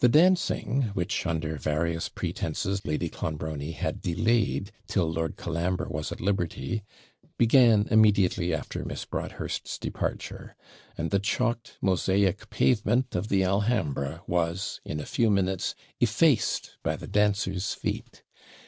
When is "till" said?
4.88-5.08